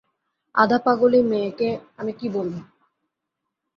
আধা-পাগল 0.55 1.13
ই 1.15 1.23
মেয়েকে 1.23 1.69
আমি 1.99 2.11
কী 2.13 2.27
বলব? 2.29 2.53